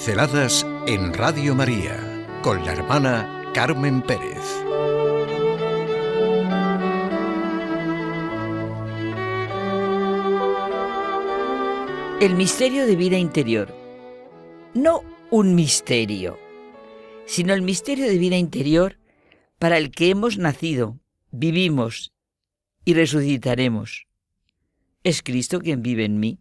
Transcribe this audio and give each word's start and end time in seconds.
Pinceladas 0.00 0.66
en 0.86 1.12
Radio 1.12 1.54
María 1.54 2.26
con 2.42 2.64
la 2.64 2.72
hermana 2.72 3.44
Carmen 3.52 4.00
Pérez. 4.00 4.40
El 12.18 12.34
misterio 12.34 12.86
de 12.86 12.96
vida 12.96 13.18
interior. 13.18 13.74
No 14.72 15.04
un 15.30 15.54
misterio, 15.54 16.38
sino 17.26 17.52
el 17.52 17.60
misterio 17.60 18.06
de 18.06 18.16
vida 18.16 18.38
interior 18.38 18.98
para 19.58 19.76
el 19.76 19.90
que 19.90 20.08
hemos 20.08 20.38
nacido, 20.38 20.98
vivimos 21.30 22.14
y 22.86 22.94
resucitaremos. 22.94 24.06
Es 25.04 25.22
Cristo 25.22 25.60
quien 25.60 25.82
vive 25.82 26.06
en 26.06 26.18
mí. 26.18 26.38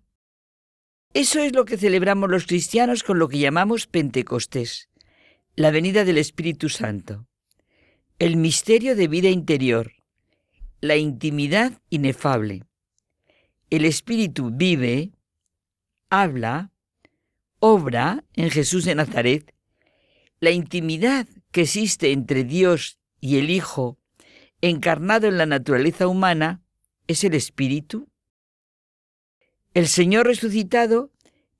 Eso 1.13 1.40
es 1.40 1.55
lo 1.55 1.66
que 1.66 1.77
celebramos 1.77 2.30
los 2.30 2.45
cristianos 2.45 3.02
con 3.02 3.18
lo 3.18 3.27
que 3.27 3.40
llamamos 3.40 3.88
Pentecostés, 3.88 4.90
la 5.55 5.72
venida 5.72 6.05
del 6.05 6.20
Espíritu 6.20 6.70
Santo, 6.70 7.26
el 8.20 8.38
misterio 8.38 8.95
de 8.95 9.08
vida 9.08 9.30
interior, 9.30 9.94
la 10.82 10.98
intimidad 10.98 11.82
inefable. 11.90 12.63
El 13.72 13.85
Espíritu 13.85 14.52
vive, 14.54 15.12
habla, 16.12 16.72
obra 17.57 18.23
en 18.35 18.52
Jesús 18.52 18.85
de 18.85 18.94
Nazaret, 18.94 19.55
la 20.40 20.52
intimidad 20.52 21.27
que 21.52 21.62
existe 21.62 22.12
entre 22.12 22.44
Dios 22.44 22.99
y 23.20 23.40
el 23.40 23.49
Hijo, 23.49 23.98
encarnado 24.62 25.27
en 25.27 25.40
la 25.40 25.48
naturaleza 25.48 26.07
humana, 26.07 26.62
es 27.07 27.23
el 27.23 27.34
Espíritu 27.34 28.10
el 29.80 29.88
Señor 29.88 30.26
resucitado 30.26 31.10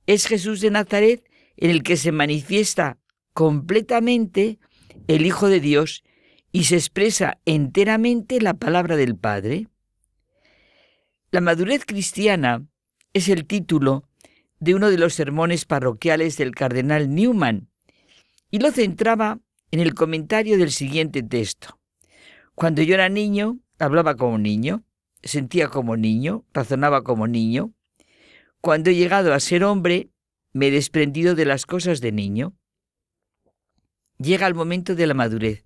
es 0.06 0.28
Jesús 0.28 0.60
de 0.60 0.70
Nazaret 0.72 1.24
en 1.56 1.70
el 1.70 1.84
que 1.84 1.96
se 1.96 2.12
manifiesta 2.12 2.98
completamente 3.34 4.60
el 5.08 5.26
Hijo 5.26 5.48
de 5.48 5.62
Dios 5.62 6.04
y 6.52 6.66
se 6.66 6.76
expresa 6.76 7.40
enteramente 7.46 8.42
la 8.42 8.56
palabra 8.56 8.98
del 8.98 9.16
Padre. 9.16 9.70
La 11.32 11.40
madurez 11.40 11.86
cristiana 11.86 12.68
es 13.14 13.30
el 13.30 13.46
título 13.46 14.10
de 14.60 14.76
uno 14.76 14.90
de 14.90 14.98
los 14.98 15.14
sermones 15.14 15.64
parroquiales 15.64 16.36
del 16.36 16.54
cardenal 16.54 17.16
Newman 17.16 17.70
y 18.52 18.60
lo 18.60 18.72
centraba 18.72 19.40
en 19.72 19.80
el 19.80 19.94
comentario 19.94 20.58
del 20.58 20.72
siguiente 20.74 21.24
texto. 21.24 21.80
Cuando 22.54 22.82
yo 22.82 22.96
era 22.96 23.08
niño, 23.08 23.60
hablaba 23.80 24.18
como 24.18 24.38
niño, 24.38 24.84
sentía 25.24 25.70
como 25.70 25.96
niño, 25.96 26.44
razonaba 26.52 27.02
como 27.02 27.26
niño, 27.26 27.74
cuando 28.62 28.90
he 28.90 28.96
llegado 28.96 29.34
a 29.34 29.40
ser 29.40 29.64
hombre, 29.64 30.10
me 30.52 30.68
he 30.68 30.72
desprendido 30.72 31.36
de 31.36 31.46
las 31.46 31.66
cosas 31.66 32.02
de 32.02 32.12
niño. 32.12 32.54
Llega 34.18 34.48
el 34.48 34.56
momento 34.56 34.96
de 34.96 35.08
la 35.08 35.14
madurez. 35.14 35.66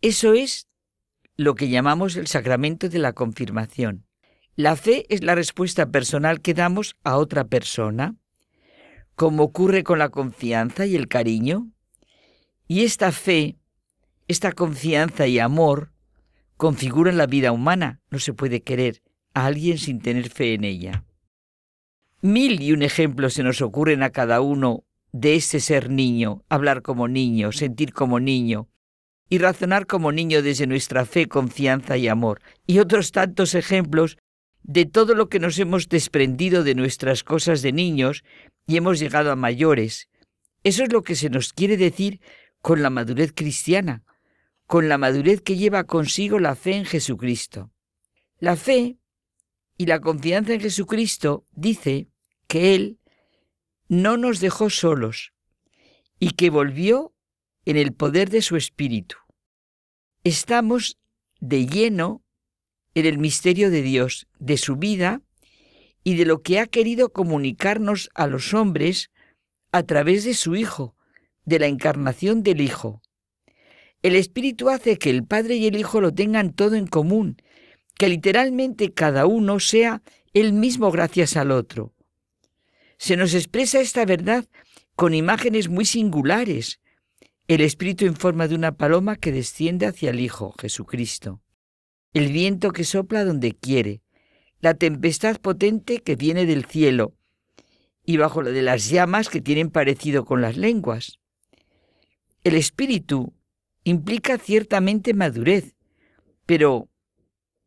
Eso 0.00 0.32
es 0.32 0.68
lo 1.36 1.54
que 1.54 1.68
llamamos 1.68 2.16
el 2.16 2.26
sacramento 2.26 2.88
de 2.88 2.98
la 2.98 3.12
confirmación. 3.12 4.06
La 4.56 4.76
fe 4.76 5.06
es 5.08 5.22
la 5.22 5.34
respuesta 5.34 5.90
personal 5.90 6.40
que 6.40 6.54
damos 6.54 6.96
a 7.04 7.16
otra 7.16 7.44
persona, 7.44 8.16
como 9.14 9.44
ocurre 9.44 9.84
con 9.84 9.98
la 9.98 10.08
confianza 10.08 10.86
y 10.86 10.96
el 10.96 11.08
cariño. 11.08 11.70
Y 12.66 12.84
esta 12.84 13.12
fe, 13.12 13.56
esta 14.26 14.52
confianza 14.52 15.26
y 15.26 15.38
amor 15.38 15.92
configuran 16.56 17.16
la 17.16 17.26
vida 17.26 17.52
humana. 17.52 18.00
No 18.10 18.18
se 18.18 18.32
puede 18.32 18.62
querer 18.62 19.02
a 19.32 19.46
alguien 19.46 19.78
sin 19.78 20.00
tener 20.00 20.28
fe 20.30 20.54
en 20.54 20.64
ella. 20.64 21.04
Mil 22.22 22.60
y 22.60 22.72
un 22.72 22.82
ejemplos 22.82 23.32
se 23.34 23.42
nos 23.42 23.62
ocurren 23.62 24.02
a 24.02 24.10
cada 24.10 24.42
uno 24.42 24.84
de 25.10 25.36
ese 25.36 25.58
ser 25.58 25.88
niño, 25.88 26.44
hablar 26.50 26.82
como 26.82 27.08
niño, 27.08 27.50
sentir 27.50 27.94
como 27.94 28.20
niño 28.20 28.68
y 29.30 29.38
razonar 29.38 29.86
como 29.86 30.12
niño 30.12 30.42
desde 30.42 30.66
nuestra 30.66 31.06
fe, 31.06 31.28
confianza 31.28 31.96
y 31.96 32.08
amor. 32.08 32.42
Y 32.66 32.78
otros 32.78 33.12
tantos 33.12 33.54
ejemplos 33.54 34.18
de 34.62 34.84
todo 34.84 35.14
lo 35.14 35.30
que 35.30 35.40
nos 35.40 35.58
hemos 35.58 35.88
desprendido 35.88 36.62
de 36.62 36.74
nuestras 36.74 37.24
cosas 37.24 37.62
de 37.62 37.72
niños 37.72 38.22
y 38.66 38.76
hemos 38.76 38.98
llegado 38.98 39.32
a 39.32 39.36
mayores. 39.36 40.10
Eso 40.62 40.82
es 40.84 40.92
lo 40.92 41.02
que 41.02 41.14
se 41.14 41.30
nos 41.30 41.54
quiere 41.54 41.78
decir 41.78 42.20
con 42.60 42.82
la 42.82 42.90
madurez 42.90 43.32
cristiana, 43.34 44.04
con 44.66 44.90
la 44.90 44.98
madurez 44.98 45.40
que 45.40 45.56
lleva 45.56 45.84
consigo 45.84 46.38
la 46.38 46.54
fe 46.54 46.74
en 46.74 46.84
Jesucristo. 46.84 47.70
La 48.38 48.56
fe 48.56 48.98
y 49.78 49.86
la 49.86 50.00
confianza 50.00 50.52
en 50.52 50.60
Jesucristo 50.60 51.46
dice 51.52 52.09
que 52.50 52.74
Él 52.74 52.98
no 53.88 54.16
nos 54.16 54.40
dejó 54.40 54.70
solos 54.70 55.32
y 56.18 56.32
que 56.32 56.50
volvió 56.50 57.14
en 57.64 57.76
el 57.76 57.92
poder 57.92 58.28
de 58.28 58.42
su 58.42 58.56
Espíritu. 58.56 59.14
Estamos 60.24 60.98
de 61.38 61.66
lleno 61.66 62.24
en 62.96 63.06
el 63.06 63.18
misterio 63.18 63.70
de 63.70 63.82
Dios, 63.82 64.26
de 64.40 64.56
su 64.56 64.74
vida 64.74 65.22
y 66.02 66.16
de 66.16 66.24
lo 66.24 66.42
que 66.42 66.58
ha 66.58 66.66
querido 66.66 67.12
comunicarnos 67.12 68.10
a 68.14 68.26
los 68.26 68.52
hombres 68.52 69.12
a 69.70 69.84
través 69.84 70.24
de 70.24 70.34
su 70.34 70.56
Hijo, 70.56 70.96
de 71.44 71.60
la 71.60 71.68
encarnación 71.68 72.42
del 72.42 72.60
Hijo. 72.62 73.00
El 74.02 74.16
Espíritu 74.16 74.70
hace 74.70 74.98
que 74.98 75.10
el 75.10 75.24
Padre 75.24 75.54
y 75.54 75.68
el 75.68 75.76
Hijo 75.76 76.00
lo 76.00 76.12
tengan 76.12 76.52
todo 76.52 76.74
en 76.74 76.88
común, 76.88 77.36
que 77.96 78.08
literalmente 78.08 78.92
cada 78.92 79.26
uno 79.26 79.60
sea 79.60 80.02
el 80.32 80.52
mismo 80.52 80.90
gracias 80.90 81.36
al 81.36 81.52
otro 81.52 81.94
se 83.00 83.16
nos 83.16 83.32
expresa 83.32 83.80
esta 83.80 84.04
verdad 84.04 84.44
con 84.94 85.14
imágenes 85.14 85.70
muy 85.70 85.86
singulares. 85.86 86.80
El 87.48 87.62
Espíritu 87.62 88.04
en 88.04 88.14
forma 88.14 88.46
de 88.46 88.54
una 88.54 88.76
paloma 88.76 89.16
que 89.16 89.32
desciende 89.32 89.86
hacia 89.86 90.10
el 90.10 90.20
Hijo, 90.20 90.54
Jesucristo. 90.60 91.40
El 92.12 92.30
viento 92.30 92.72
que 92.72 92.84
sopla 92.84 93.24
donde 93.24 93.56
quiere. 93.56 94.02
La 94.60 94.74
tempestad 94.74 95.38
potente 95.40 96.00
que 96.00 96.14
viene 96.14 96.44
del 96.44 96.66
cielo. 96.66 97.14
Y 98.04 98.18
bajo 98.18 98.42
lo 98.42 98.52
de 98.52 98.60
las 98.60 98.90
llamas 98.90 99.30
que 99.30 99.40
tienen 99.40 99.70
parecido 99.70 100.26
con 100.26 100.42
las 100.42 100.58
lenguas. 100.58 101.20
El 102.44 102.54
Espíritu 102.54 103.32
implica 103.82 104.36
ciertamente 104.36 105.14
madurez, 105.14 105.74
pero 106.44 106.90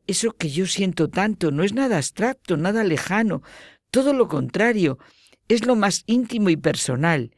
eso 0.06 0.34
que 0.34 0.52
yo 0.52 0.68
siento 0.68 1.10
tanto 1.10 1.50
no 1.50 1.64
es 1.64 1.74
nada 1.74 1.98
abstracto, 1.98 2.56
nada 2.56 2.84
lejano, 2.84 3.42
todo 3.90 4.14
lo 4.14 4.28
contrario, 4.28 5.00
es 5.48 5.66
lo 5.66 5.76
más 5.76 6.04
íntimo 6.06 6.50
y 6.50 6.58
personal. 6.58 7.32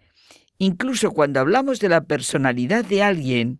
Incluso 0.57 1.11
cuando 1.11 1.39
hablamos 1.39 1.79
de 1.79 1.89
la 1.89 2.05
personalidad 2.05 2.85
de 2.85 3.03
alguien, 3.03 3.59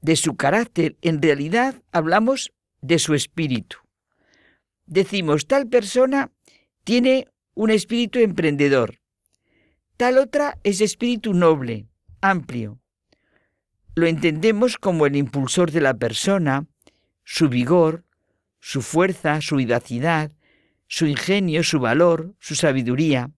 de 0.00 0.16
su 0.16 0.36
carácter, 0.36 0.96
en 1.02 1.20
realidad 1.20 1.82
hablamos 1.92 2.52
de 2.80 2.98
su 2.98 3.14
espíritu. 3.14 3.78
Decimos, 4.86 5.46
tal 5.46 5.66
persona 5.68 6.30
tiene 6.84 7.26
un 7.54 7.70
espíritu 7.70 8.20
emprendedor, 8.20 9.00
tal 9.96 10.18
otra 10.18 10.58
es 10.62 10.80
espíritu 10.80 11.34
noble, 11.34 11.88
amplio. 12.20 12.78
Lo 13.94 14.06
entendemos 14.06 14.76
como 14.76 15.06
el 15.06 15.16
impulsor 15.16 15.72
de 15.72 15.80
la 15.80 15.94
persona, 15.94 16.66
su 17.24 17.48
vigor, 17.48 18.04
su 18.60 18.82
fuerza, 18.82 19.40
su 19.40 19.56
vivacidad, 19.56 20.32
su 20.86 21.06
ingenio, 21.06 21.64
su 21.64 21.80
valor, 21.80 22.34
su 22.38 22.54
sabiduría 22.54 23.32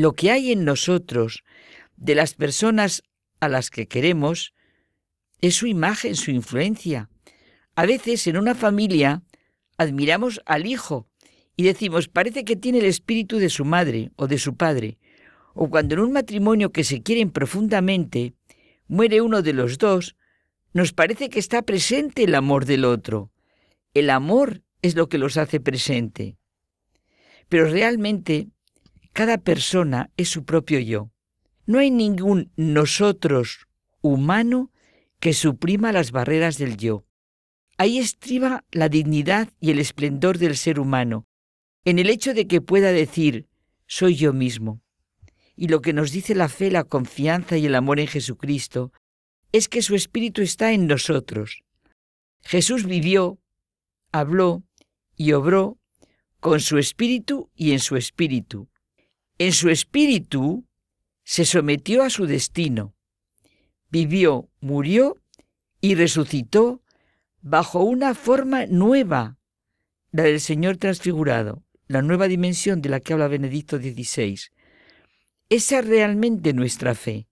lo 0.00 0.14
que 0.14 0.30
hay 0.30 0.50
en 0.50 0.64
nosotros 0.64 1.44
de 1.96 2.14
las 2.14 2.34
personas 2.34 3.02
a 3.38 3.48
las 3.48 3.70
que 3.70 3.86
queremos 3.86 4.54
es 5.40 5.56
su 5.56 5.66
imagen, 5.66 6.16
su 6.16 6.30
influencia. 6.30 7.10
A 7.74 7.86
veces 7.86 8.26
en 8.26 8.36
una 8.36 8.54
familia 8.54 9.22
admiramos 9.76 10.40
al 10.46 10.66
hijo 10.66 11.06
y 11.56 11.64
decimos, 11.64 12.08
parece 12.08 12.44
que 12.44 12.56
tiene 12.56 12.78
el 12.78 12.86
espíritu 12.86 13.38
de 13.38 13.50
su 13.50 13.64
madre 13.64 14.10
o 14.16 14.26
de 14.26 14.38
su 14.38 14.56
padre. 14.56 14.98
O 15.54 15.68
cuando 15.68 15.94
en 15.94 16.00
un 16.00 16.12
matrimonio 16.12 16.72
que 16.72 16.84
se 16.84 17.02
quieren 17.02 17.30
profundamente 17.30 18.34
muere 18.88 19.20
uno 19.20 19.42
de 19.42 19.52
los 19.52 19.78
dos, 19.78 20.16
nos 20.72 20.92
parece 20.92 21.28
que 21.28 21.38
está 21.38 21.62
presente 21.62 22.24
el 22.24 22.34
amor 22.34 22.64
del 22.64 22.84
otro. 22.84 23.30
El 23.92 24.08
amor 24.10 24.62
es 24.82 24.94
lo 24.94 25.08
que 25.08 25.18
los 25.18 25.36
hace 25.36 25.60
presente. 25.60 26.36
Pero 27.48 27.68
realmente 27.68 28.48
cada 29.12 29.38
persona 29.38 30.10
es 30.16 30.28
su 30.28 30.44
propio 30.44 30.78
yo. 30.80 31.10
No 31.66 31.78
hay 31.78 31.90
ningún 31.90 32.52
nosotros 32.56 33.66
humano 34.00 34.72
que 35.18 35.34
suprima 35.34 35.92
las 35.92 36.10
barreras 36.12 36.58
del 36.58 36.76
yo. 36.76 37.04
Ahí 37.76 37.98
estriba 37.98 38.64
la 38.70 38.88
dignidad 38.88 39.48
y 39.60 39.70
el 39.70 39.78
esplendor 39.78 40.38
del 40.38 40.56
ser 40.56 40.80
humano, 40.80 41.26
en 41.84 41.98
el 41.98 42.10
hecho 42.10 42.34
de 42.34 42.46
que 42.46 42.60
pueda 42.60 42.92
decir, 42.92 43.46
soy 43.86 44.16
yo 44.16 44.32
mismo. 44.32 44.80
Y 45.56 45.68
lo 45.68 45.82
que 45.82 45.92
nos 45.92 46.10
dice 46.10 46.34
la 46.34 46.48
fe, 46.48 46.70
la 46.70 46.84
confianza 46.84 47.56
y 47.58 47.66
el 47.66 47.74
amor 47.74 48.00
en 48.00 48.06
Jesucristo 48.06 48.92
es 49.52 49.68
que 49.68 49.82
su 49.82 49.94
Espíritu 49.94 50.42
está 50.42 50.72
en 50.72 50.86
nosotros. 50.86 51.62
Jesús 52.42 52.86
vivió, 52.86 53.38
habló 54.12 54.62
y 55.16 55.32
obró 55.32 55.78
con 56.40 56.60
su 56.60 56.78
Espíritu 56.78 57.50
y 57.54 57.72
en 57.72 57.80
su 57.80 57.96
Espíritu. 57.96 58.69
En 59.40 59.54
su 59.54 59.70
espíritu 59.70 60.66
se 61.24 61.46
sometió 61.46 62.02
a 62.02 62.10
su 62.10 62.26
destino, 62.26 62.94
vivió, 63.88 64.50
murió 64.60 65.16
y 65.80 65.94
resucitó 65.94 66.82
bajo 67.40 67.82
una 67.82 68.14
forma 68.14 68.66
nueva, 68.66 69.38
la 70.12 70.24
del 70.24 70.40
Señor 70.40 70.76
transfigurado, 70.76 71.64
la 71.88 72.02
nueva 72.02 72.28
dimensión 72.28 72.82
de 72.82 72.90
la 72.90 73.00
que 73.00 73.14
habla 73.14 73.28
Benedicto 73.28 73.78
XVI. 73.78 74.38
Esa 75.48 75.78
es 75.78 75.86
realmente 75.86 76.52
nuestra 76.52 76.94
fe. 76.94 77.26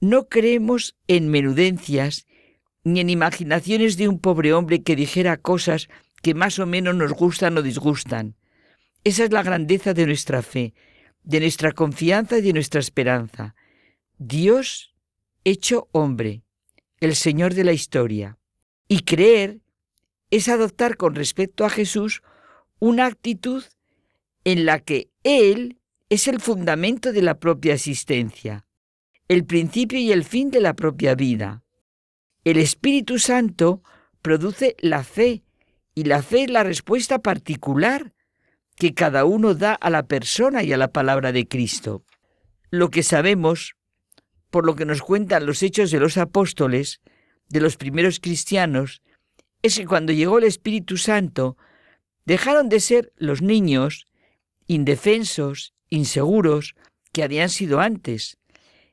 No 0.00 0.28
creemos 0.28 0.96
en 1.08 1.30
menudencias 1.30 2.26
ni 2.84 3.00
en 3.00 3.08
imaginaciones 3.08 3.96
de 3.96 4.08
un 4.08 4.18
pobre 4.18 4.52
hombre 4.52 4.82
que 4.82 4.96
dijera 4.96 5.38
cosas 5.38 5.88
que 6.20 6.34
más 6.34 6.58
o 6.58 6.66
menos 6.66 6.94
nos 6.94 7.14
gustan 7.14 7.56
o 7.56 7.62
disgustan. 7.62 8.36
Esa 9.02 9.24
es 9.24 9.32
la 9.32 9.42
grandeza 9.42 9.94
de 9.94 10.04
nuestra 10.04 10.42
fe, 10.42 10.74
de 11.26 11.40
nuestra 11.40 11.72
confianza 11.72 12.38
y 12.38 12.42
de 12.42 12.54
nuestra 12.54 12.80
esperanza. 12.80 13.54
Dios 14.16 14.94
hecho 15.44 15.88
hombre, 15.92 16.42
el 17.00 17.14
Señor 17.14 17.52
de 17.52 17.64
la 17.64 17.72
historia. 17.72 18.38
Y 18.88 19.00
creer 19.00 19.60
es 20.30 20.48
adoptar 20.48 20.96
con 20.96 21.14
respecto 21.14 21.64
a 21.64 21.70
Jesús 21.70 22.22
una 22.78 23.06
actitud 23.06 23.64
en 24.44 24.64
la 24.64 24.78
que 24.78 25.10
Él 25.24 25.78
es 26.08 26.28
el 26.28 26.40
fundamento 26.40 27.12
de 27.12 27.22
la 27.22 27.38
propia 27.40 27.74
existencia, 27.74 28.66
el 29.28 29.44
principio 29.44 29.98
y 29.98 30.12
el 30.12 30.24
fin 30.24 30.50
de 30.50 30.60
la 30.60 30.74
propia 30.74 31.16
vida. 31.16 31.64
El 32.44 32.58
Espíritu 32.58 33.18
Santo 33.18 33.82
produce 34.22 34.76
la 34.78 35.02
fe 35.02 35.42
y 35.94 36.04
la 36.04 36.22
fe 36.22 36.44
es 36.44 36.50
la 36.50 36.62
respuesta 36.62 37.18
particular 37.18 38.14
que 38.76 38.94
cada 38.94 39.24
uno 39.24 39.54
da 39.54 39.74
a 39.74 39.90
la 39.90 40.06
persona 40.06 40.62
y 40.62 40.72
a 40.72 40.76
la 40.76 40.88
palabra 40.88 41.32
de 41.32 41.48
Cristo. 41.48 42.04
Lo 42.70 42.90
que 42.90 43.02
sabemos, 43.02 43.74
por 44.50 44.66
lo 44.66 44.76
que 44.76 44.84
nos 44.84 45.02
cuentan 45.02 45.46
los 45.46 45.62
hechos 45.62 45.90
de 45.90 46.00
los 46.00 46.16
apóstoles, 46.18 47.00
de 47.48 47.60
los 47.60 47.76
primeros 47.76 48.20
cristianos, 48.20 49.02
es 49.62 49.76
que 49.76 49.86
cuando 49.86 50.12
llegó 50.12 50.38
el 50.38 50.44
Espíritu 50.44 50.96
Santo, 50.96 51.56
dejaron 52.24 52.68
de 52.68 52.80
ser 52.80 53.12
los 53.16 53.40
niños 53.40 54.06
indefensos, 54.66 55.74
inseguros, 55.88 56.74
que 57.12 57.22
habían 57.22 57.48
sido 57.48 57.80
antes. 57.80 58.36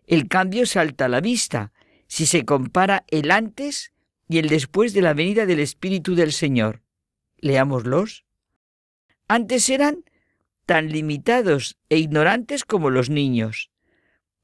El 0.05 0.27
cambio 0.27 0.65
salta 0.65 1.05
a 1.05 1.09
la 1.09 1.19
vista 1.19 1.71
si 2.07 2.25
se 2.25 2.45
compara 2.45 3.05
el 3.09 3.31
antes 3.31 3.91
y 4.29 4.37
el 4.37 4.49
después 4.49 4.93
de 4.93 5.01
la 5.01 5.13
venida 5.13 5.45
del 5.45 5.59
Espíritu 5.59 6.15
del 6.15 6.31
Señor. 6.31 6.81
Leámoslos. 7.37 8.25
Antes 9.33 9.67
eran 9.71 10.03
tan 10.67 10.89
limitados 10.89 11.79
e 11.89 11.97
ignorantes 11.97 12.65
como 12.65 12.91
los 12.91 13.09
niños. 13.09 13.71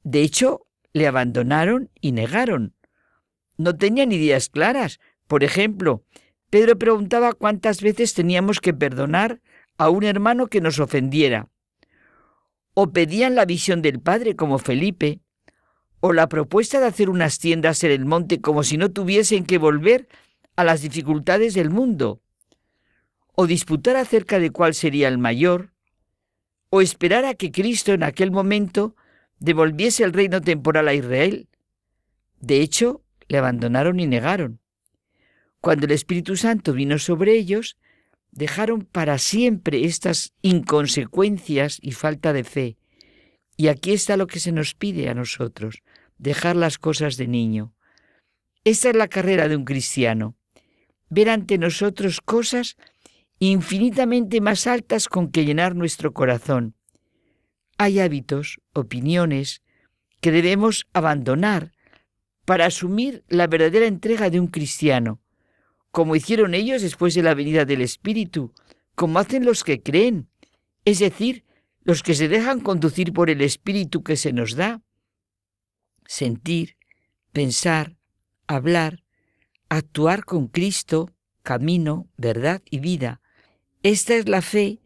De 0.02 0.24
hecho, 0.24 0.66
le 0.94 1.06
abandonaron 1.06 1.92
y 2.02 2.12
negaron. 2.12 2.74
No 3.56 3.78
tenían 3.78 4.12
ideas 4.12 4.50
claras. 4.50 5.00
Por 5.28 5.44
ejemplo, 5.44 6.04
Pedro 6.50 6.80
preguntaba 6.80 7.34
cuántas 7.34 7.84
veces 7.84 8.16
teníamos 8.16 8.60
que 8.60 8.74
perdonar 8.74 9.42
a 9.78 9.92
un 9.92 10.06
hermano 10.06 10.48
que 10.48 10.60
nos 10.60 10.80
ofendiera. 10.80 11.52
O 12.74 12.92
pedían 12.92 13.36
la 13.36 13.46
visión 13.46 13.84
del 13.84 14.00
Padre 14.00 14.36
como 14.36 14.58
Felipe, 14.58 15.20
o 16.00 16.14
la 16.14 16.28
propuesta 16.30 16.80
de 16.80 16.88
hacer 16.88 17.12
unas 17.12 17.38
tiendas 17.38 17.84
en 17.84 17.92
el 17.92 18.06
monte 18.06 18.42
como 18.42 18.64
si 18.64 18.78
no 18.78 18.90
tuviesen 18.90 19.46
que 19.46 19.60
volver 19.60 20.08
a 20.56 20.64
las 20.64 20.82
dificultades 20.82 21.54
del 21.54 21.70
mundo 21.70 22.24
o 23.40 23.48
disputar 23.48 23.96
acerca 23.96 24.38
de 24.38 24.52
cuál 24.52 24.74
sería 24.74 25.08
el 25.08 25.18
mayor, 25.18 25.72
o 26.70 26.82
esperar 26.82 27.24
a 27.24 27.36
que 27.36 27.54
Cristo 27.54 27.94
en 27.94 28.04
aquel 28.04 28.32
momento 28.32 28.98
devolviese 29.40 30.04
el 30.04 30.12
reino 30.12 30.42
temporal 30.42 30.90
a 30.90 30.94
Israel. 30.94 31.48
De 32.42 32.60
hecho, 32.60 33.02
le 33.30 33.38
abandonaron 33.38 34.02
y 34.02 34.08
negaron. 34.08 34.60
Cuando 35.62 35.86
el 35.86 35.94
Espíritu 35.94 36.36
Santo 36.36 36.74
vino 36.74 37.00
sobre 37.00 37.32
ellos, 37.32 37.78
dejaron 38.32 38.82
para 38.82 39.18
siempre 39.18 39.86
estas 39.86 40.34
inconsecuencias 40.42 41.80
y 41.82 41.94
falta 41.94 42.34
de 42.34 42.44
fe. 42.44 42.78
Y 43.56 43.70
aquí 43.70 43.94
está 43.94 44.18
lo 44.18 44.28
que 44.28 44.42
se 44.42 44.52
nos 44.52 44.76
pide 44.76 45.08
a 45.08 45.14
nosotros, 45.14 45.82
dejar 46.18 46.58
las 46.58 46.78
cosas 46.78 47.16
de 47.16 47.28
niño. 47.28 47.74
Esta 48.66 48.90
es 48.90 48.98
la 48.98 49.08
carrera 49.08 49.48
de 49.48 49.56
un 49.56 49.64
cristiano, 49.64 50.36
ver 51.10 51.30
ante 51.30 51.58
nosotros 51.58 52.20
cosas 52.20 52.76
infinitamente 53.48 54.42
más 54.42 54.68
altas 54.68 55.08
con 55.08 55.32
que 55.32 55.46
llenar 55.46 55.76
nuestro 55.76 56.14
corazón. 56.14 56.76
Hay 57.78 58.00
hábitos, 58.00 58.60
opiniones, 58.74 59.62
que 60.20 60.32
debemos 60.32 60.88
abandonar 60.94 61.72
para 62.46 62.66
asumir 62.66 63.24
la 63.30 63.48
verdadera 63.48 63.86
entrega 63.86 64.30
de 64.30 64.40
un 64.40 64.48
cristiano, 64.48 65.22
como 65.92 66.16
hicieron 66.16 66.54
ellos 66.54 66.82
después 66.82 67.16
de 67.16 67.24
la 67.24 67.34
venida 67.34 67.64
del 67.64 67.82
Espíritu, 67.82 68.54
como 68.96 69.20
hacen 69.20 69.46
los 69.46 69.64
que 69.64 69.82
creen, 69.82 70.30
es 70.84 71.00
decir, 71.00 71.46
los 71.84 72.04
que 72.04 72.14
se 72.14 72.28
dejan 72.28 72.60
conducir 72.60 73.14
por 73.14 73.30
el 73.30 73.42
Espíritu 73.42 74.04
que 74.04 74.18
se 74.18 74.34
nos 74.34 74.56
da. 74.56 74.82
Sentir, 76.06 76.76
pensar, 77.32 77.96
hablar, 78.48 79.04
actuar 79.70 80.26
con 80.26 80.48
Cristo, 80.48 81.10
camino, 81.44 82.10
verdad 82.18 82.62
y 82.70 82.80
vida, 82.80 83.22
esta 83.84 84.16
es 84.16 84.28
la 84.28 84.42
fe 84.42 84.80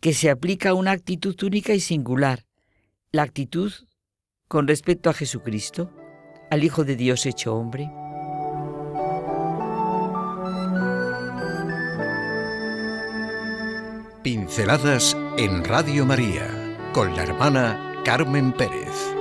que 0.00 0.12
se 0.12 0.28
aplica 0.28 0.70
a 0.70 0.74
una 0.74 0.90
actitud 0.90 1.40
única 1.42 1.72
y 1.72 1.80
singular, 1.80 2.46
la 3.12 3.22
actitud 3.22 3.72
con 4.48 4.66
respecto 4.66 5.08
a 5.08 5.14
Jesucristo, 5.14 5.90
al 6.50 6.64
Hijo 6.64 6.84
de 6.84 6.96
Dios 6.96 7.26
hecho 7.26 7.54
hombre. 7.54 7.90
Pinceladas 14.22 15.16
en 15.36 15.64
Radio 15.64 16.06
María 16.06 16.48
con 16.92 17.14
la 17.14 17.22
hermana 17.22 18.02
Carmen 18.04 18.52
Pérez. 18.52 19.13